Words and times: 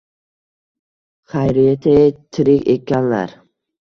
—Xayriyat-ye, 1.33 1.95
tirik 2.31 2.67
ekanlar!.. 2.77 3.37